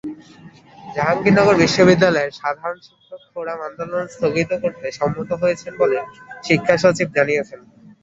[0.95, 5.97] জাহাঙ্গীরনগর বিশ্ববিদ্যালয়ে সাধারণ শিক্ষক ফোরাম আন্দোলন স্থগিত করতে সম্মত হয়েছে বলে
[6.43, 7.59] শিক্ষাসচিব জানিয়েছেন।